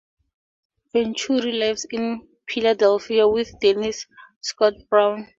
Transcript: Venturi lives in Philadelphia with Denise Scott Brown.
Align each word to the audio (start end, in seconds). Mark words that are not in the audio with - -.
Venturi 0.95 1.51
lives 1.51 1.85
in 1.91 2.27
Philadelphia 2.49 3.27
with 3.27 3.51
Denise 3.59 4.07
Scott 4.41 4.73
Brown. 4.89 5.27